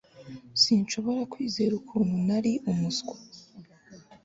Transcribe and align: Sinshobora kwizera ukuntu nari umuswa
Sinshobora 0.61 1.21
kwizera 1.31 1.73
ukuntu 1.81 2.15
nari 2.27 2.51
umuswa 2.71 3.15